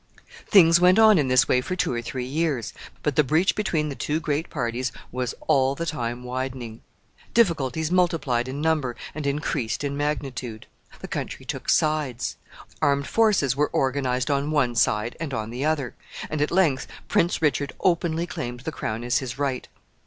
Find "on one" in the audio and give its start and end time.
14.31-14.73